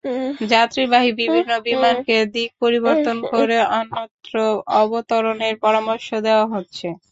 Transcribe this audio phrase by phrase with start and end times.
[0.51, 4.33] যাত্রীবাহী বিভিন্ন বিমানকে দিক পরিবর্তন করে অন্যত্র
[4.81, 6.87] অবতরণের পরামর্শ দেওয়া হচ্ছে।